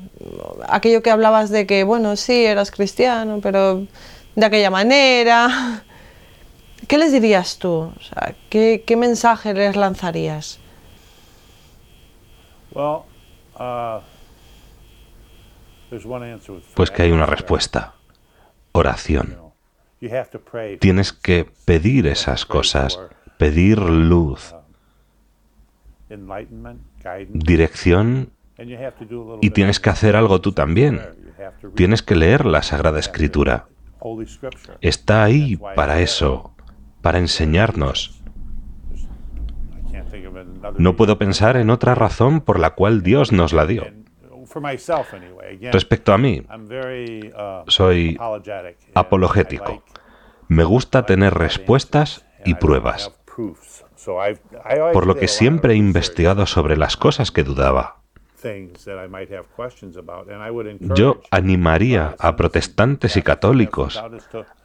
Aquello 0.69 1.03
que 1.03 1.11
hablabas 1.11 1.51
de 1.51 1.67
que, 1.67 1.85
bueno, 1.85 2.17
sí, 2.17 2.45
eras 2.45 2.71
cristiano, 2.71 3.41
pero 3.43 3.87
de 4.35 4.47
aquella 4.47 4.71
manera. 4.71 5.83
¿Qué 6.89 6.99
les 6.99 7.13
dirías 7.13 7.59
tú? 7.59 7.93
O 7.97 8.03
sea, 8.03 8.35
¿qué, 8.49 8.83
qué 8.87 8.97
mensaje 8.97 9.55
les 9.55 9.77
lanzarías? 9.77 10.59
uh, 12.75 14.01
Pues 16.75 16.91
que 16.91 17.03
hay 17.03 17.13
una 17.13 17.27
respuesta. 17.27 17.95
Oración. 18.73 19.37
Tienes 20.81 21.13
que 21.13 21.51
pedir 21.65 22.07
esas 22.07 22.47
cosas, 22.47 22.99
pedir 23.37 23.79
luz, 23.79 24.55
guidance, 24.55 24.60
dirección 27.33 28.31
y 29.41 29.51
tienes 29.51 29.81
que 29.81 29.91
hacer 29.91 30.17
algo 30.17 30.41
tú 30.41 30.53
también. 30.53 31.01
Tienes 31.75 32.03
que 32.03 32.15
leer 32.15 32.45
la 32.45 32.63
Sagrada 32.63 32.99
Escritura. 32.99 33.67
Está 34.81 35.25
ahí 35.25 35.57
para 35.57 36.01
eso, 36.01 36.55
para 37.01 37.19
enseñarnos. 37.19 38.23
No 40.79 40.97
puedo 40.97 41.19
pensar 41.19 41.57
en 41.57 41.71
otra 41.71 41.95
razón 41.95 42.41
por 42.41 42.59
la 42.59 42.71
cual 42.71 43.03
Dios 43.03 43.33
nos 43.33 43.53
la 43.53 43.67
dio. 43.67 43.87
Respecto 45.73 46.13
a 46.13 46.19
mí, 46.19 46.43
uh, 46.43 47.71
soy 47.71 48.19
apologético. 48.95 49.85
Me 50.49 50.65
gusta 50.65 51.07
tener 51.07 51.35
respuestas 51.35 52.27
y 52.45 52.55
pruebas, 52.55 53.13
por 54.93 55.07
lo 55.07 55.17
que 55.17 55.29
siempre 55.29 55.75
he 55.75 55.77
investigado 55.77 56.47
sobre 56.47 56.77
las 56.77 56.97
cosas 56.97 57.31
que 57.31 57.45
dudaba. 57.45 57.97
Yo 60.81 61.21
animaría 61.31 62.17
a 62.19 62.37
protestantes 62.37 63.17
y 63.17 63.23
católicos 63.23 64.03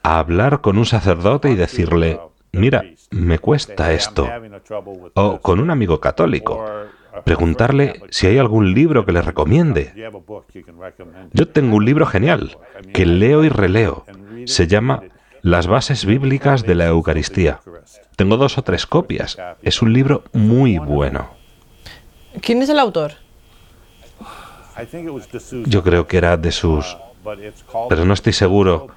a 0.03 0.19
hablar 0.19 0.61
con 0.61 0.77
un 0.77 0.85
sacerdote 0.85 1.49
y 1.49 1.55
decirle, 1.55 2.19
mira, 2.53 2.85
me 3.11 3.39
cuesta 3.39 3.91
esto. 3.91 4.27
O 5.15 5.39
con 5.41 5.59
un 5.59 5.71
amigo 5.71 5.99
católico, 5.99 6.65
preguntarle 7.25 8.01
si 8.09 8.27
hay 8.27 8.37
algún 8.37 8.73
libro 8.73 9.05
que 9.05 9.11
le 9.11 9.21
recomiende. 9.21 9.93
Yo 11.33 11.47
tengo 11.49 11.75
un 11.75 11.85
libro 11.85 12.05
genial 12.05 12.57
que 12.93 13.05
leo 13.05 13.43
y 13.43 13.49
releo. 13.49 14.05
Se 14.45 14.67
llama 14.67 15.03
Las 15.45 15.67
bases 15.67 16.05
bíblicas 16.05 16.63
de 16.63 16.73
la 16.73 16.87
Eucaristía. 16.87 17.59
Tengo 18.15 18.35
dos 18.35 18.57
o 18.57 18.63
tres 18.63 18.87
copias. 18.87 19.37
Es 19.61 19.83
un 19.83 19.93
libro 19.93 20.23
muy 20.33 20.79
bueno. 20.79 21.29
¿Quién 22.41 22.63
es 22.63 22.69
el 22.69 22.79
autor? 22.79 23.11
Yo 25.67 25.83
creo 25.83 26.07
que 26.07 26.17
era 26.17 26.35
de 26.37 26.51
sus... 26.51 26.97
Pero 27.89 28.05
no 28.05 28.15
estoy 28.15 28.33
seguro. 28.33 28.87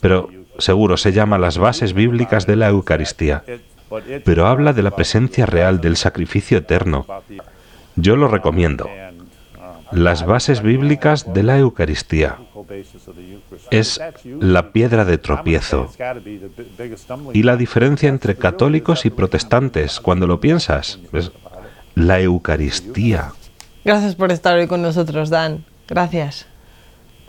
Pero 0.00 0.30
seguro 0.56 0.96
se 0.96 1.12
llama 1.12 1.36
Las 1.36 1.58
bases 1.58 1.92
bíblicas 1.92 2.46
de 2.46 2.56
la 2.56 2.68
Eucaristía. 2.68 3.44
Pero 4.24 4.46
habla 4.46 4.72
de 4.72 4.82
la 4.84 4.92
presencia 4.92 5.44
real 5.44 5.78
del 5.82 5.98
sacrificio 5.98 6.56
eterno. 6.56 7.04
Yo 7.96 8.16
lo 8.16 8.28
recomiendo. 8.28 8.88
Las 9.92 10.26
bases 10.26 10.62
bíblicas 10.62 11.32
de 11.32 11.42
la 11.42 11.58
Eucaristía. 11.58 12.38
Es 13.70 14.00
la 14.24 14.72
piedra 14.72 15.04
de 15.04 15.18
tropiezo. 15.18 15.90
Y 17.32 17.42
la 17.42 17.56
diferencia 17.56 18.08
entre 18.08 18.36
católicos 18.36 19.06
y 19.06 19.10
protestantes, 19.10 20.00
cuando 20.00 20.26
lo 20.26 20.40
piensas, 20.40 20.98
es 21.12 21.32
la 21.94 22.20
Eucaristía. 22.20 23.32
Gracias 23.84 24.14
por 24.14 24.32
estar 24.32 24.58
hoy 24.58 24.66
con 24.66 24.82
nosotros, 24.82 25.30
Dan. 25.30 25.64
Gracias. 25.86 26.46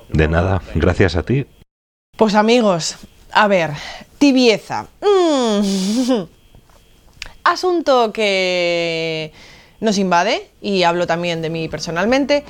De 0.10 0.28
nada, 0.28 0.62
gracias 0.76 1.16
a 1.16 1.24
ti. 1.24 1.46
Pues 2.18 2.36
amigos, 2.36 2.98
a 3.32 3.48
ver, 3.48 3.72
tibieza. 4.18 4.88
Mm. 5.02 6.24
Asunto 7.44 8.12
que 8.12 9.32
nos 9.80 9.98
invade, 9.98 10.50
y 10.62 10.84
hablo 10.84 11.08
también 11.08 11.42
de 11.42 11.50
mí 11.50 11.68
personalmente, 11.68 12.44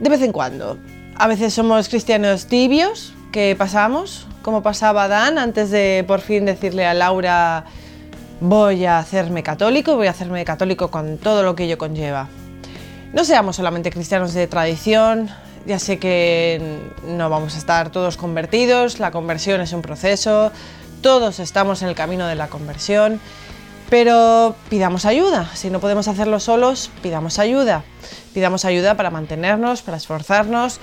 de 0.00 0.08
vez 0.10 0.22
en 0.22 0.32
cuando. 0.32 0.78
A 1.16 1.28
veces 1.28 1.54
somos 1.54 1.88
cristianos 1.88 2.46
tibios, 2.46 3.14
que 3.32 3.56
pasamos, 3.58 4.26
como 4.42 4.62
pasaba 4.62 5.08
Dan 5.08 5.38
antes 5.38 5.70
de 5.70 6.04
por 6.06 6.20
fin 6.20 6.44
decirle 6.44 6.86
a 6.86 6.94
Laura, 6.94 7.64
voy 8.40 8.84
a 8.84 8.98
hacerme 8.98 9.42
católico, 9.42 9.96
voy 9.96 10.06
a 10.06 10.10
hacerme 10.10 10.44
católico 10.44 10.90
con 10.90 11.18
todo 11.18 11.42
lo 11.42 11.56
que 11.56 11.64
ello 11.64 11.78
conlleva. 11.78 12.28
No 13.12 13.24
seamos 13.24 13.56
solamente 13.56 13.90
cristianos 13.90 14.34
de 14.34 14.46
tradición, 14.46 15.30
ya 15.66 15.78
sé 15.78 15.98
que 15.98 16.78
no 17.06 17.30
vamos 17.30 17.54
a 17.54 17.58
estar 17.58 17.90
todos 17.90 18.16
convertidos, 18.16 18.98
la 18.98 19.10
conversión 19.10 19.60
es 19.60 19.72
un 19.72 19.82
proceso, 19.82 20.52
todos 21.00 21.38
estamos 21.38 21.82
en 21.82 21.88
el 21.88 21.94
camino 21.94 22.26
de 22.26 22.34
la 22.34 22.48
conversión, 22.48 23.20
pero 23.94 24.56
pidamos 24.70 25.04
ayuda, 25.04 25.48
si 25.54 25.70
no 25.70 25.78
podemos 25.78 26.08
hacerlo 26.08 26.40
solos, 26.40 26.90
pidamos 27.00 27.38
ayuda, 27.38 27.84
pidamos 28.32 28.64
ayuda 28.64 28.96
para 28.96 29.10
mantenernos, 29.10 29.82
para 29.82 29.98
esforzarnos, 29.98 30.80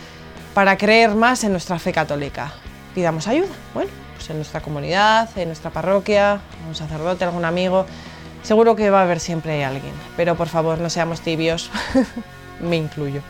para 0.54 0.78
creer 0.78 1.14
más 1.14 1.44
en 1.44 1.52
nuestra 1.52 1.78
fe 1.78 1.92
católica. 1.92 2.54
Pidamos 2.96 3.28
ayuda, 3.28 3.50
bueno, 3.74 3.92
pues 4.16 4.30
en 4.30 4.38
nuestra 4.38 4.62
comunidad, 4.62 5.30
en 5.38 5.50
nuestra 5.50 5.72
parroquia, 5.72 6.40
un 6.70 6.74
sacerdote, 6.74 7.26
algún 7.26 7.44
amigo, 7.44 7.86
seguro 8.44 8.78
que 8.78 8.90
va 8.90 9.02
a 9.02 9.04
haber 9.04 9.20
siempre 9.20 9.66
alguien, 9.66 9.94
pero 10.16 10.38
por 10.38 10.48
favor 10.48 10.78
no 10.78 10.90
seamos 10.90 11.20
tibios, 11.20 11.70
me 12.62 12.78
incluyo. 12.78 13.22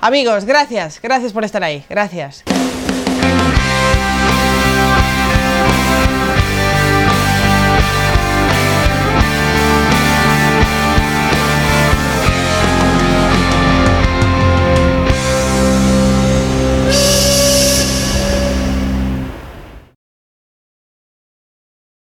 Amigos, 0.00 0.44
gracias, 0.44 1.00
gracias 1.00 1.32
por 1.32 1.44
estar 1.44 1.62
ahí, 1.62 1.84
gracias. 1.88 2.42